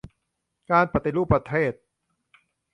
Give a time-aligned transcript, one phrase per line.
[0.71, 1.73] การปฏิรูปประเทศ